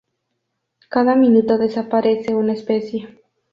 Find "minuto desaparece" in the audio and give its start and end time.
1.15-2.33